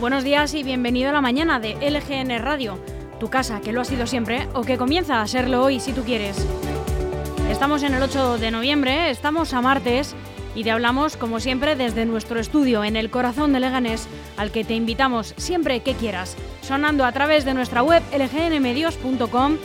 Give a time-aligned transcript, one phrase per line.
[0.00, 2.78] Buenos días y bienvenido a la mañana de LGN Radio,
[3.18, 6.04] tu casa que lo ha sido siempre o que comienza a serlo hoy si tú
[6.04, 6.42] quieres.
[7.50, 10.14] Estamos en el 8 de noviembre, estamos a martes
[10.54, 14.64] y te hablamos como siempre desde nuestro estudio en el corazón de Leganés, al que
[14.64, 19.58] te invitamos siempre que quieras, sonando a través de nuestra web lgnmedios.com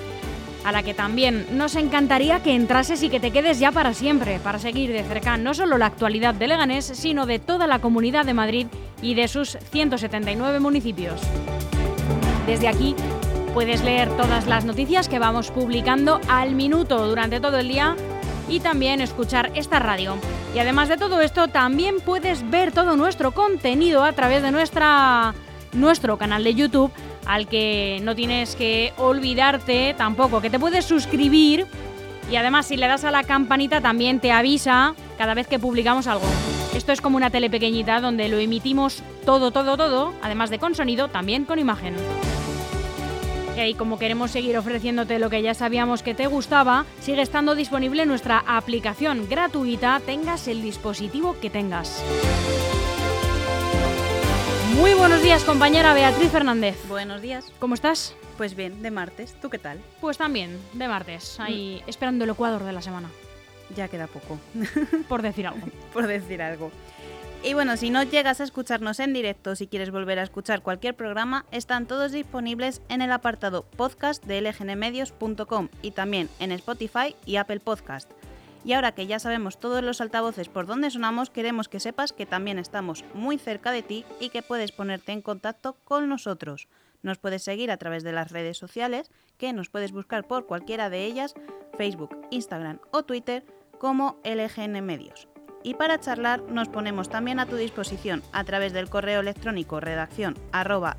[0.65, 4.39] a la que también nos encantaría que entrases y que te quedes ya para siempre,
[4.39, 8.25] para seguir de cerca no solo la actualidad de Leganés, sino de toda la comunidad
[8.25, 8.67] de Madrid
[9.01, 11.21] y de sus 179 municipios.
[12.45, 12.95] Desde aquí
[13.53, 17.95] puedes leer todas las noticias que vamos publicando al minuto durante todo el día
[18.49, 20.17] y también escuchar esta radio.
[20.53, 25.33] Y además de todo esto, también puedes ver todo nuestro contenido a través de nuestra,
[25.73, 26.91] nuestro canal de YouTube
[27.25, 31.65] al que no tienes que olvidarte tampoco, que te puedes suscribir
[32.31, 36.07] y además si le das a la campanita también te avisa cada vez que publicamos
[36.07, 36.25] algo.
[36.75, 40.75] Esto es como una tele pequeñita donde lo emitimos todo, todo, todo, además de con
[40.75, 41.95] sonido, también con imagen.
[43.55, 47.55] Y ahí como queremos seguir ofreciéndote lo que ya sabíamos que te gustaba, sigue estando
[47.55, 52.03] disponible nuestra aplicación gratuita, tengas el dispositivo que tengas.
[54.75, 56.75] Muy buenos días, compañera Beatriz Fernández.
[56.89, 57.45] Buenos días.
[57.59, 58.13] ¿Cómo estás?
[58.35, 59.33] Pues bien, de martes.
[59.41, 59.79] ¿Tú qué tal?
[60.01, 63.09] Pues también, de martes, ahí esperando el ecuador de la semana.
[63.75, 64.39] Ya queda poco.
[65.09, 65.67] Por decir algo.
[65.93, 66.71] Por decir algo.
[67.43, 70.95] Y bueno, si no llegas a escucharnos en directo, si quieres volver a escuchar cualquier
[70.95, 77.35] programa, están todos disponibles en el apartado podcast de lgnmedios.com y también en Spotify y
[77.35, 78.09] Apple Podcast.
[78.63, 82.25] Y ahora que ya sabemos todos los altavoces por donde sonamos, queremos que sepas que
[82.25, 86.67] también estamos muy cerca de ti y que puedes ponerte en contacto con nosotros.
[87.03, 90.89] Nos puedes seguir a través de las redes sociales, que nos puedes buscar por cualquiera
[90.89, 91.35] de ellas,
[91.77, 93.45] Facebook, Instagram o Twitter,
[93.77, 95.27] como LGN Medios.
[95.63, 100.35] Y para charlar nos ponemos también a tu disposición a través del correo electrónico redacción
[100.51, 100.97] arroba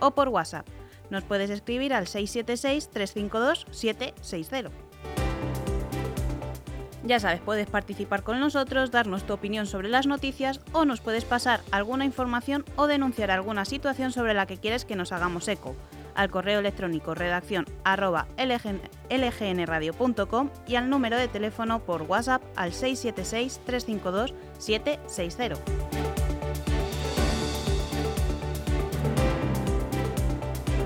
[0.00, 0.66] o por WhatsApp.
[1.10, 4.70] Nos puedes escribir al 676 352 760.
[7.04, 11.24] Ya sabes, puedes participar con nosotros, darnos tu opinión sobre las noticias o nos puedes
[11.24, 15.76] pasar alguna información o denunciar alguna situación sobre la que quieres que nos hagamos eco
[16.16, 18.26] al correo electrónico redacción arroba
[19.08, 25.95] lgnradio.com y al número de teléfono por WhatsApp al 676 352 760.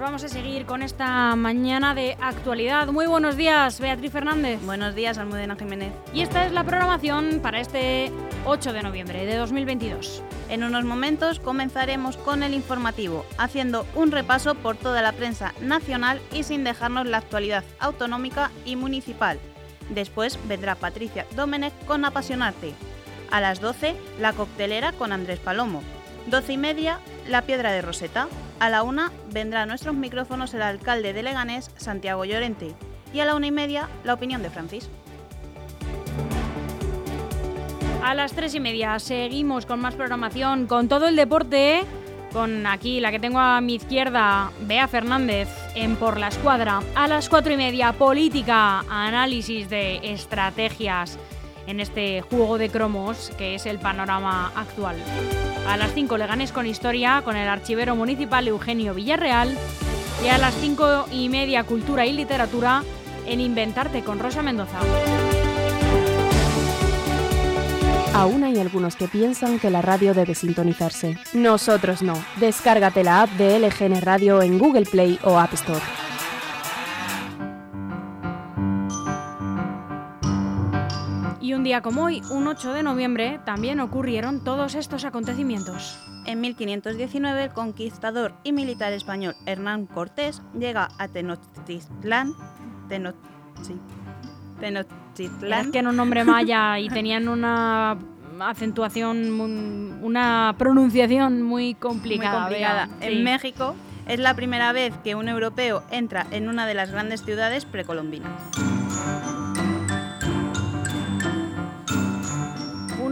[0.00, 2.88] Vamos a seguir con esta mañana de actualidad.
[2.88, 4.58] Muy buenos días, Beatriz Fernández.
[4.64, 5.92] Buenos días, Almudena Jiménez.
[6.14, 8.10] Y esta es la programación para este
[8.46, 10.22] 8 de noviembre de 2022.
[10.48, 16.20] En unos momentos comenzaremos con el informativo, haciendo un repaso por toda la prensa nacional
[16.32, 19.38] y sin dejarnos la actualidad autonómica y municipal.
[19.90, 22.72] Después vendrá Patricia Domenech con Apasionarte.
[23.30, 25.82] A las 12, La Coctelera con Andrés Palomo.
[26.26, 28.28] 12 y media, La Piedra de Roseta.
[28.60, 32.74] A la una vendrá a nuestros micrófonos el alcalde de Leganés, Santiago Llorente.
[33.14, 34.90] Y a la una y media, la opinión de Francis.
[38.04, 41.84] A las tres y media seguimos con más programación, con todo el deporte,
[42.34, 46.80] con aquí la que tengo a mi izquierda, Bea Fernández, en Por la Escuadra.
[46.94, 51.18] A las cuatro y media, política, análisis de estrategias
[51.66, 54.96] en este juego de cromos que es el panorama actual.
[55.66, 59.56] A las 5 Leganés con historia con el archivero municipal Eugenio Villarreal
[60.24, 62.82] y a las 5 y media Cultura y Literatura
[63.26, 64.78] en Inventarte con Rosa Mendoza.
[68.12, 71.16] Aún hay algunos que piensan que la radio debe sintonizarse.
[71.32, 72.14] Nosotros no.
[72.36, 75.80] Descárgate la app de LGN Radio en Google Play o App Store.
[81.70, 86.00] Día como hoy, un 8 de noviembre, también ocurrieron todos estos acontecimientos.
[86.26, 92.32] En 1519, el conquistador y militar español Hernán Cortés llega a Tenochtitlán.
[92.88, 95.66] Tenochtitlán.
[95.66, 97.96] Es que era un nombre maya y tenían una
[98.40, 102.40] acentuación, muy- una pronunciación muy muy complicada.
[102.40, 102.86] complicada.
[102.98, 103.08] Bea.
[103.08, 103.22] En Sí.
[103.22, 103.76] México
[104.08, 108.32] es la primera vez que un europeo entra en una de las grandes ciudades precolombinas.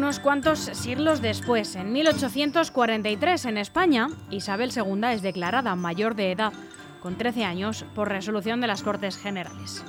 [0.08, 6.55] Unos cuantos siglos después, en 1843, en España, Isabel II es declarada mayor de edad,
[7.02, 9.84] con 13 años, por resolución de las Cortes Generales.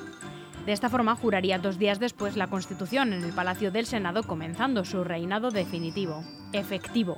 [0.65, 4.83] De esta forma, juraría dos días después la Constitución en el Palacio del Senado, comenzando
[4.83, 7.15] su reinado definitivo, efectivo.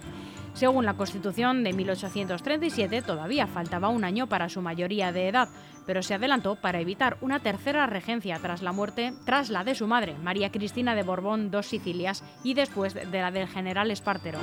[0.54, 5.50] Según la Constitución de 1837, todavía faltaba un año para su mayoría de edad,
[5.86, 9.88] pero se adelantó para evitar una tercera regencia tras la muerte, tras la de su
[9.88, 14.40] madre, María Cristina de Borbón dos Sicilias, y después de la del general Espartero.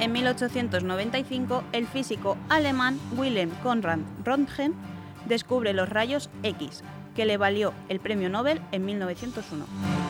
[0.00, 4.74] En 1895, el físico alemán Wilhelm Conrad Röntgen
[5.26, 6.84] descubre los rayos X,
[7.14, 10.05] que le valió el Premio Nobel en 1901.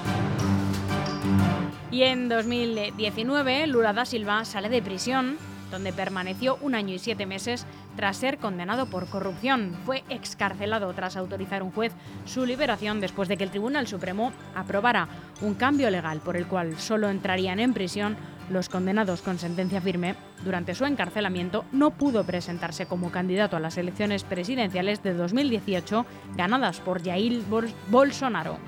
[1.91, 5.37] Y en 2019, Lula da Silva sale de prisión,
[5.71, 7.65] donde permaneció un año y siete meses
[7.97, 9.77] tras ser condenado por corrupción.
[9.85, 11.93] Fue excarcelado tras autorizar un juez
[12.25, 15.09] su liberación después de que el Tribunal Supremo aprobara
[15.41, 18.17] un cambio legal por el cual solo entrarían en prisión
[18.51, 20.15] los condenados con sentencia firme.
[20.45, 26.07] Durante su encarcelamiento no pudo presentarse como candidato a las elecciones presidenciales de 2018
[26.37, 27.43] ganadas por Jair
[27.89, 28.59] Bolsonaro.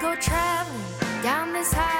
[0.00, 0.82] go traveling
[1.22, 1.99] down this highway.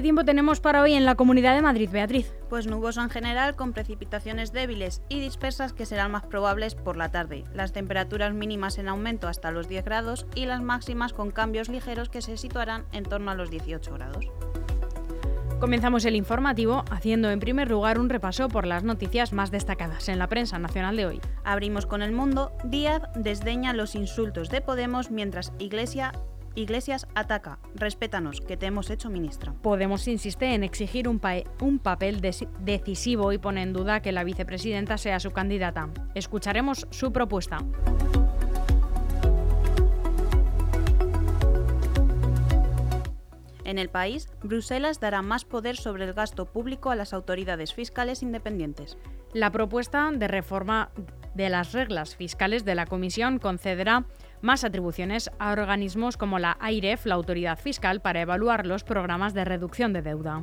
[0.00, 2.32] ¿Qué tiempo tenemos para hoy en la Comunidad de Madrid, Beatriz?
[2.48, 7.10] Pues nuboso en general, con precipitaciones débiles y dispersas que serán más probables por la
[7.10, 7.44] tarde.
[7.52, 12.08] Las temperaturas mínimas en aumento hasta los 10 grados y las máximas con cambios ligeros
[12.08, 14.24] que se situarán en torno a los 18 grados.
[15.60, 20.18] Comenzamos el informativo haciendo en primer lugar un repaso por las noticias más destacadas en
[20.18, 21.20] la prensa nacional de hoy.
[21.44, 22.52] Abrimos con el mundo.
[22.64, 26.12] Díaz desdeña los insultos de Podemos mientras Iglesia
[26.54, 27.58] Iglesias ataca.
[27.74, 29.52] Respétanos, que te hemos hecho ministra.
[29.62, 31.20] Podemos insiste en exigir un,
[31.60, 35.88] un papel decisivo y pone en duda que la vicepresidenta sea su candidata.
[36.14, 37.58] Escucharemos su propuesta.
[43.70, 48.20] En el país, Bruselas dará más poder sobre el gasto público a las autoridades fiscales
[48.20, 48.98] independientes.
[49.32, 50.90] La propuesta de reforma
[51.34, 54.06] de las reglas fiscales de la Comisión concederá
[54.42, 59.44] más atribuciones a organismos como la AIREF, la Autoridad Fiscal, para evaluar los programas de
[59.44, 60.42] reducción de deuda.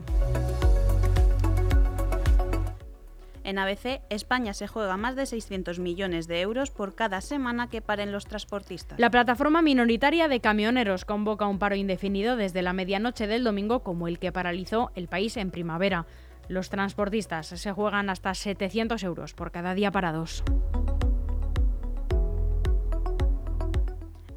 [3.47, 7.81] En ABC, España se juega más de 600 millones de euros por cada semana que
[7.81, 8.99] paren los transportistas.
[8.99, 14.09] La plataforma minoritaria de camioneros convoca un paro indefinido desde la medianoche del domingo como
[14.09, 16.07] el que paralizó el país en primavera.
[16.49, 20.43] Los transportistas se juegan hasta 700 euros por cada día parados.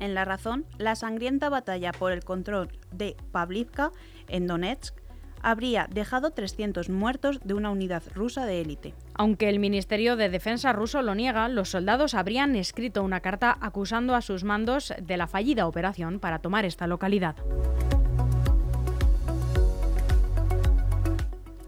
[0.00, 3.92] En La Razón, la sangrienta batalla por el control de Pavlivka
[4.28, 4.94] en Donetsk
[5.42, 8.94] habría dejado 300 muertos de una unidad rusa de élite.
[9.14, 14.14] Aunque el Ministerio de Defensa ruso lo niega, los soldados habrían escrito una carta acusando
[14.14, 17.36] a sus mandos de la fallida operación para tomar esta localidad.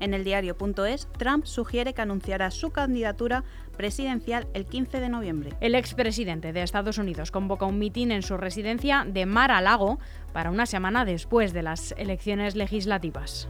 [0.01, 3.45] En el diario.es, Trump sugiere que anunciará su candidatura
[3.83, 5.51] presidencial el 15 de noviembre.
[5.61, 9.99] El expresidente de Estados Unidos convoca un mitin en su residencia de Mar-a-Lago
[10.33, 13.49] para una semana después de las elecciones legislativas.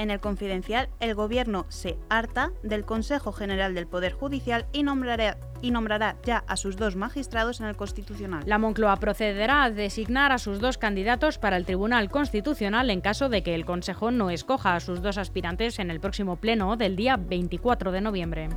[0.00, 5.36] En el confidencial, el Gobierno se harta del Consejo General del Poder Judicial y nombrará
[5.60, 8.42] y nombrará ya a sus dos magistrados en el Constitucional.
[8.46, 13.28] La Moncloa procederá a designar a sus dos candidatos para el Tribunal Constitucional en caso
[13.28, 16.96] de que el Consejo no escoja a sus dos aspirantes en el próximo pleno del
[16.96, 18.48] día 24 de noviembre.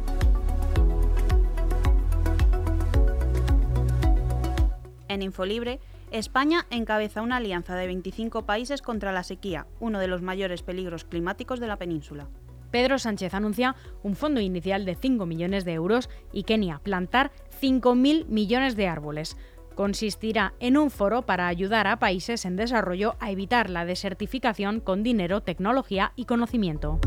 [5.09, 5.81] En Infolibre,
[6.13, 11.05] España encabeza una alianza de 25 países contra la sequía, uno de los mayores peligros
[11.05, 12.29] climáticos de la península.
[12.69, 18.27] Pedro Sánchez anuncia un fondo inicial de 5 millones de euros y Kenia plantar 5.000
[18.27, 19.37] millones de árboles.
[19.73, 25.01] Consistirá en un foro para ayudar a países en desarrollo a evitar la desertificación con
[25.01, 26.99] dinero, tecnología y conocimiento.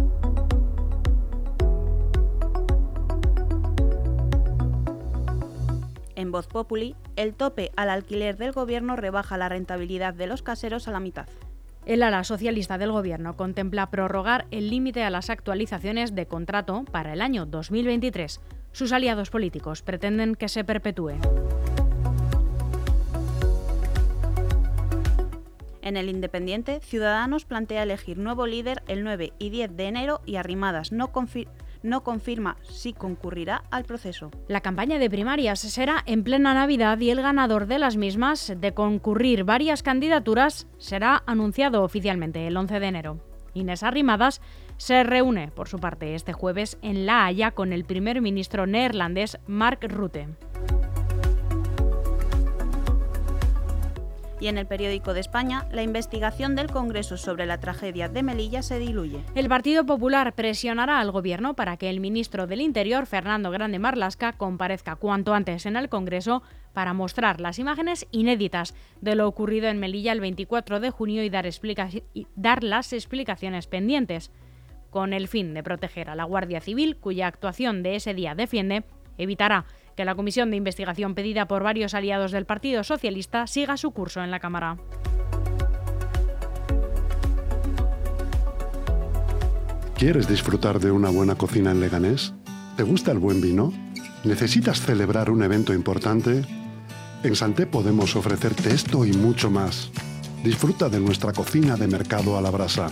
[6.16, 10.88] En Voz Populi, el tope al alquiler del gobierno rebaja la rentabilidad de los caseros
[10.88, 11.28] a la mitad.
[11.84, 17.12] El ala socialista del Gobierno contempla prorrogar el límite a las actualizaciones de contrato para
[17.12, 18.40] el año 2023.
[18.72, 21.12] Sus aliados políticos pretenden que se perpetúe.
[25.80, 30.34] En el Independiente, Ciudadanos plantea elegir nuevo líder el 9 y 10 de enero y
[30.34, 31.12] Arrimadas no,
[31.82, 34.30] no confirma si concurrirá al proceso.
[34.48, 38.72] La campaña de primarias será en plena Navidad y el ganador de las mismas, de
[38.72, 43.20] concurrir varias candidaturas, será anunciado oficialmente el 11 de enero.
[43.54, 44.40] Inés Arrimadas
[44.76, 49.38] se reúne, por su parte, este jueves en La Haya con el primer ministro neerlandés
[49.46, 50.28] Mark Rutte.
[54.40, 58.62] Y en el periódico de España, la investigación del Congreso sobre la tragedia de Melilla
[58.62, 59.20] se diluye.
[59.34, 64.32] El Partido Popular presionará al Gobierno para que el ministro del Interior, Fernando Grande Marlasca,
[64.32, 69.78] comparezca cuanto antes en el Congreso para mostrar las imágenes inéditas de lo ocurrido en
[69.78, 71.48] Melilla el 24 de junio y dar,
[72.12, 74.30] y dar las explicaciones pendientes,
[74.90, 78.84] con el fin de proteger a la Guardia Civil, cuya actuación de ese día defiende,
[79.18, 83.90] evitará que la comisión de investigación pedida por varios aliados del Partido Socialista siga su
[83.90, 84.76] curso en la Cámara.
[89.96, 92.34] ¿Quieres disfrutar de una buena cocina en Leganés?
[92.76, 93.72] ¿Te gusta el buen vino?
[94.24, 96.42] ¿Necesitas celebrar un evento importante?
[97.22, 99.90] En Santé podemos ofrecerte esto y mucho más.
[100.44, 102.90] Disfruta de nuestra cocina de mercado a la brasa.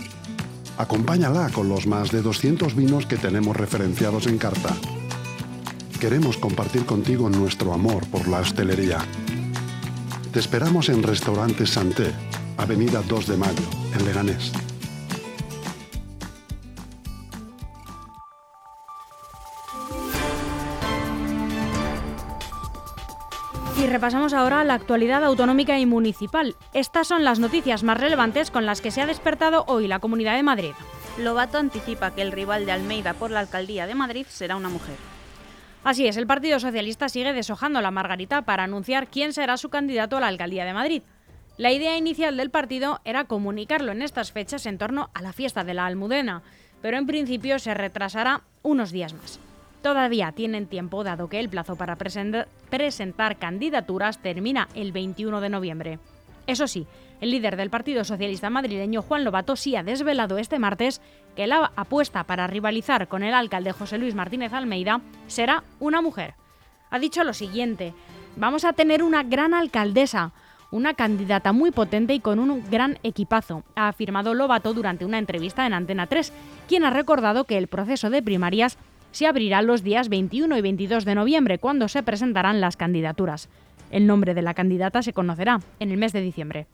[0.77, 4.75] Acompáñala con los más de 200 vinos que tenemos referenciados en carta
[6.05, 8.99] queremos compartir contigo nuestro amor por la hostelería.
[10.31, 12.13] Te esperamos en Restaurante Santé,
[12.57, 14.51] Avenida 2 de Mayo, en Leganés.
[23.75, 26.55] Y repasamos ahora la actualidad autonómica y municipal.
[26.75, 30.35] Estas son las noticias más relevantes con las que se ha despertado hoy la Comunidad
[30.35, 30.73] de Madrid.
[31.17, 35.14] Lobato anticipa que el rival de Almeida por la alcaldía de Madrid será una mujer.
[35.85, 40.17] Así es, el Partido Socialista sigue deshojando la margarita para anunciar quién será su candidato
[40.17, 41.03] a la alcaldía de Madrid.
[41.57, 45.63] La idea inicial del partido era comunicarlo en estas fechas en torno a la fiesta
[45.63, 46.41] de la Almudena,
[46.81, 49.39] pero en principio se retrasará unos días más.
[49.83, 55.99] Todavía tienen tiempo dado que el plazo para presentar candidaturas termina el 21 de noviembre.
[56.47, 56.87] Eso sí,
[57.21, 61.01] el líder del Partido Socialista madrileño, Juan Lobato, sí ha desvelado este martes
[61.35, 66.35] que la apuesta para rivalizar con el alcalde José Luis Martínez Almeida será una mujer.
[66.91, 67.93] Ha dicho lo siguiente,
[68.35, 70.31] vamos a tener una gran alcaldesa,
[70.71, 75.65] una candidata muy potente y con un gran equipazo, ha afirmado Lobato durante una entrevista
[75.65, 76.33] en Antena 3,
[76.67, 78.77] quien ha recordado que el proceso de primarias
[79.11, 83.47] se abrirá los días 21 y 22 de noviembre, cuando se presentarán las candidaturas.
[83.89, 86.67] El nombre de la candidata se conocerá en el mes de diciembre.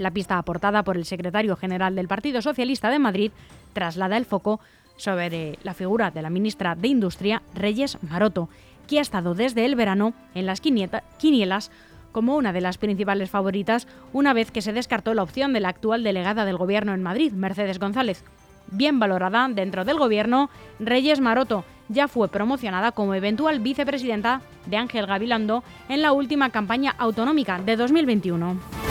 [0.00, 3.32] La pista aportada por el secretario general del Partido Socialista de Madrid
[3.74, 4.58] traslada el foco
[4.96, 8.48] sobre la figura de la ministra de Industria, Reyes Maroto,
[8.88, 11.70] que ha estado desde el verano en las quinielas
[12.12, 15.68] como una de las principales favoritas una vez que se descartó la opción de la
[15.68, 18.24] actual delegada del Gobierno en Madrid, Mercedes González.
[18.70, 25.04] Bien valorada dentro del Gobierno, Reyes Maroto ya fue promocionada como eventual vicepresidenta de Ángel
[25.04, 28.89] Gavilando en la última campaña autonómica de 2021.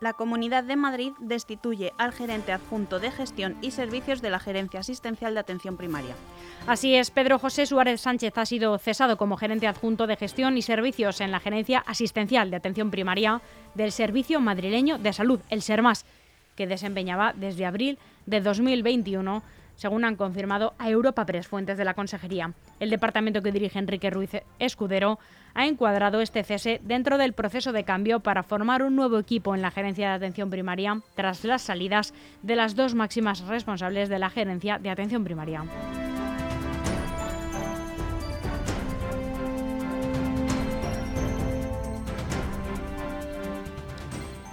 [0.00, 4.80] La Comunidad de Madrid destituye al gerente adjunto de gestión y servicios de la Gerencia
[4.80, 6.14] Asistencial de Atención Primaria.
[6.66, 10.62] Así es, Pedro José Suárez Sánchez ha sido cesado como gerente adjunto de gestión y
[10.62, 13.42] servicios en la Gerencia Asistencial de Atención Primaria
[13.74, 16.06] del Servicio Madrileño de Salud, el SERMAS,
[16.56, 19.42] que desempeñaba desde abril de 2021
[19.80, 22.52] según han confirmado a Europa Press fuentes de la Consejería.
[22.80, 25.18] El departamento que dirige Enrique Ruiz Escudero
[25.54, 29.62] ha encuadrado este cese dentro del proceso de cambio para formar un nuevo equipo en
[29.62, 32.12] la gerencia de atención primaria tras las salidas
[32.42, 35.64] de las dos máximas responsables de la gerencia de atención primaria.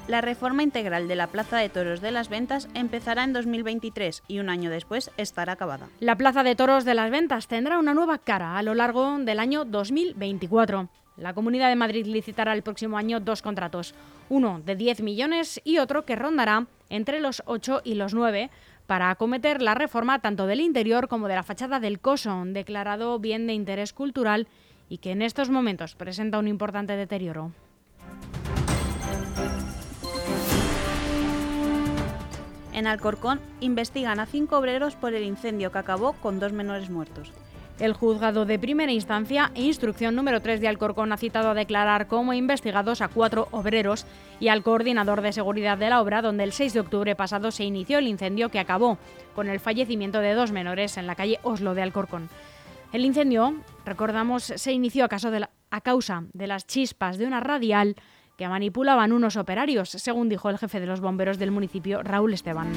[0.07, 4.39] La reforma integral de la Plaza de Toros de las Ventas empezará en 2023 y
[4.39, 5.89] un año después estará acabada.
[5.99, 9.37] La Plaza de Toros de las Ventas tendrá una nueva cara a lo largo del
[9.37, 10.87] año 2024.
[11.17, 13.95] La Comunidad de Madrid licitará el próximo año dos contratos,
[14.29, 18.49] uno de 10 millones y otro que rondará entre los 8 y los 9
[18.85, 23.45] para acometer la reforma tanto del interior como de la fachada del Coso, declarado bien
[23.45, 24.47] de interés cultural
[24.87, 27.51] y que en estos momentos presenta un importante deterioro.
[32.77, 37.33] En Alcorcón investigan a cinco obreros por el incendio que acabó con dos menores muertos.
[37.79, 42.05] El juzgado de primera instancia e instrucción número 3 de Alcorcón ha citado a declarar
[42.05, 44.05] como investigados a cuatro obreros
[44.39, 47.63] y al coordinador de seguridad de la obra, donde el 6 de octubre pasado se
[47.63, 48.99] inició el incendio que acabó
[49.33, 52.29] con el fallecimiento de dos menores en la calle Oslo de Alcorcón.
[52.93, 55.09] El incendio, recordamos, se inició a,
[55.71, 57.95] a causa de las chispas de una radial
[58.37, 62.71] que manipulaban unos operarios, según dijo el jefe de los bomberos del municipio, Raúl Esteban.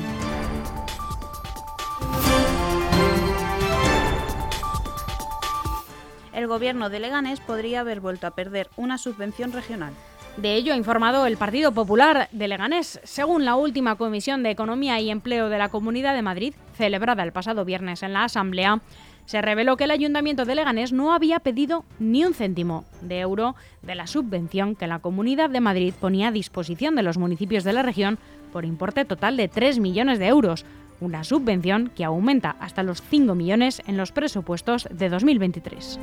[6.33, 9.93] El gobierno de Leganés podría haber vuelto a perder una subvención regional.
[10.39, 14.99] De ello ha informado el Partido Popular de Leganés, según la última Comisión de Economía
[15.01, 18.81] y Empleo de la Comunidad de Madrid, celebrada el pasado viernes en la Asamblea
[19.27, 23.55] se reveló que el Ayuntamiento de Leganés no había pedido ni un céntimo de euro
[23.83, 27.73] de la subvención que la Comunidad de Madrid ponía a disposición de los municipios de
[27.73, 28.19] la región
[28.53, 30.65] por importe total de 3 millones de euros,
[31.01, 35.99] una subvención que aumenta hasta los 5 millones en los presupuestos de 2023.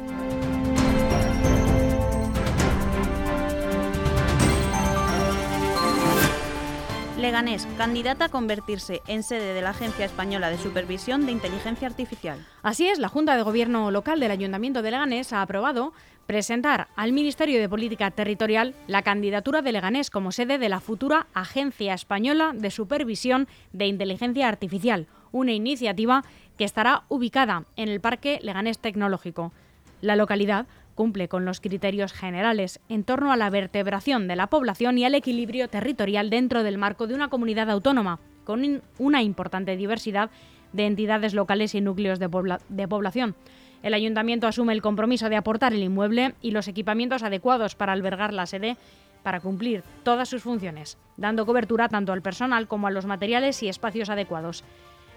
[7.19, 12.45] Leganés, candidata a convertirse en sede de la Agencia Española de Supervisión de Inteligencia Artificial.
[12.61, 15.93] Así es, la Junta de Gobierno local del Ayuntamiento de Leganés ha aprobado
[16.27, 21.25] presentar al Ministerio de Política Territorial la candidatura de Leganés como sede de la futura
[21.33, 26.23] Agencia Española de Supervisión de Inteligencia Artificial, una iniciativa
[26.55, 29.53] que estará ubicada en el Parque Leganés Tecnológico.
[30.01, 34.97] La localidad cumple con los criterios generales en torno a la vertebración de la población
[34.97, 40.31] y al equilibrio territorial dentro del marco de una comunidad autónoma, con una importante diversidad
[40.73, 43.35] de entidades locales y núcleos de, población.
[43.83, 48.33] El ayuntamiento asume el compromiso de aportar el inmueble y los equipamientos adecuados para albergar
[48.33, 48.75] la sede
[49.21, 53.69] para cumplir todas sus funciones, dando cobertura tanto al personal como a los materiales y
[53.69, 54.63] espacios adecuados.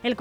[0.02, 0.16] El,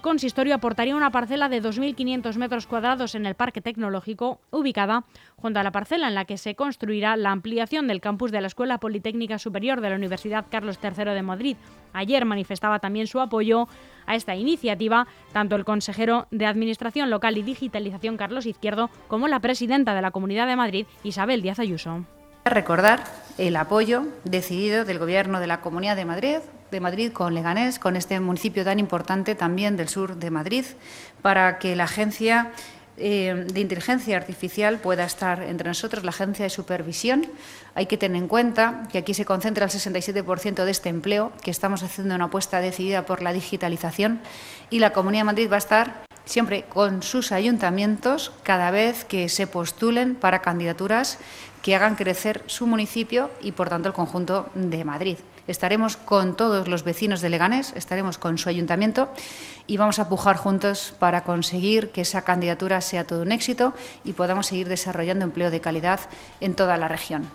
[0.00, 5.04] consistorio aportaría una parcela de 2.500 metros cuadrados en el Parque Tecnológico, ubicada
[5.36, 8.46] junto a la parcela en la que se construirá la ampliación del campus de la
[8.46, 11.56] Escuela Politécnica Superior de la Universidad Carlos III de Madrid.
[11.92, 13.68] Ayer manifestaba también su apoyo
[14.06, 19.40] a esta iniciativa tanto el consejero de Administración Local y Digitalización Carlos Izquierdo como la
[19.40, 22.06] presidenta de la Comunidad de Madrid Isabel Díaz Ayuso.
[22.46, 23.04] Recordar
[23.38, 26.36] el apoyo decidido del Gobierno de la Comunidad de Madrid
[26.74, 30.64] de Madrid con Leganés, con este municipio tan importante también del sur de Madrid,
[31.22, 32.50] para que la agencia
[32.96, 37.26] eh, de inteligencia artificial pueda estar entre nosotros, la agencia de supervisión.
[37.74, 41.50] Hay que tener en cuenta que aquí se concentra el 67% de este empleo, que
[41.50, 44.20] estamos haciendo una apuesta decidida por la digitalización
[44.70, 49.28] y la Comunidad de Madrid va a estar siempre con sus ayuntamientos cada vez que
[49.28, 51.18] se postulen para candidaturas
[51.62, 55.18] que hagan crecer su municipio y, por tanto, el conjunto de Madrid.
[55.46, 59.08] Estaremos con todos los vecinos de Leganés, estaremos con su ayuntamiento
[59.66, 64.14] y vamos a pujar juntos para conseguir que esa candidatura sea todo un éxito y
[64.14, 66.00] podamos seguir desarrollando empleo de calidad
[66.40, 67.28] en toda la región.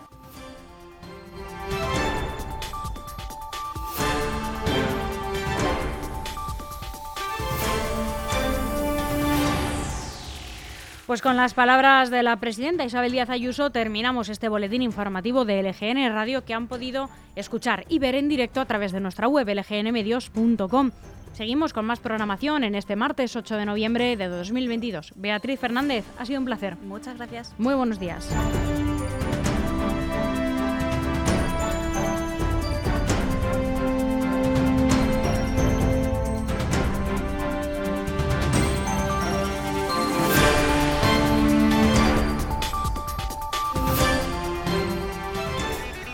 [11.10, 15.60] Pues con las palabras de la presidenta Isabel Díaz Ayuso terminamos este boletín informativo de
[15.60, 19.48] LGN Radio que han podido escuchar y ver en directo a través de nuestra web
[19.48, 20.92] lgnmedios.com.
[21.32, 25.14] Seguimos con más programación en este martes 8 de noviembre de 2022.
[25.16, 26.76] Beatriz Fernández, ha sido un placer.
[26.76, 27.56] Muchas gracias.
[27.58, 28.30] Muy buenos días.